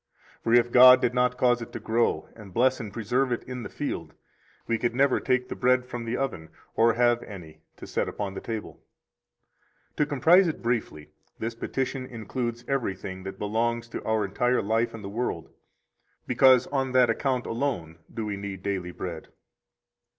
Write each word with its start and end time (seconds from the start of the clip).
For 0.43 0.51
if 0.51 0.71
God 0.71 0.99
did 0.99 1.13
not 1.13 1.37
cause 1.37 1.61
it 1.61 1.71
to 1.73 1.79
grow, 1.79 2.27
and 2.35 2.55
bless 2.55 2.79
and 2.79 2.91
preserve 2.91 3.31
it 3.31 3.43
in 3.43 3.61
the 3.61 3.69
field, 3.69 4.15
we 4.65 4.79
could 4.79 4.95
never 4.95 5.19
take 5.19 5.47
bread 5.47 5.85
from 5.85 6.05
the 6.05 6.17
oven 6.17 6.49
or 6.75 6.93
have 6.93 7.21
any 7.21 7.61
to 7.77 7.85
set 7.85 8.09
upon 8.09 8.33
the 8.33 8.41
table. 8.41 8.83
73 9.91 9.95
To 10.05 10.09
comprise 10.09 10.47
it 10.47 10.63
briefly, 10.63 11.11
this 11.37 11.53
petition 11.53 12.07
includes 12.07 12.65
everything 12.67 13.21
that 13.25 13.37
belongs 13.37 13.87
to 13.89 14.03
our 14.03 14.25
entire 14.25 14.63
life 14.63 14.95
in 14.95 15.03
the 15.03 15.07
world, 15.07 15.51
because 16.25 16.65
on 16.65 16.93
that 16.93 17.11
account 17.11 17.45
alone 17.45 17.99
do 18.11 18.25
we 18.25 18.37
need 18.37 18.63
daily 18.63 18.91
bread. 18.91 19.27